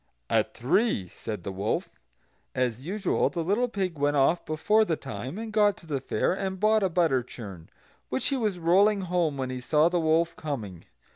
[0.31, 1.91] "At three," said the wolf.
[2.55, 6.33] As usual the little pig went off before the time, and got to the fair,
[6.33, 7.69] and bought a butter churn,
[8.09, 10.85] which he was rolling home when he saw the wolf coming.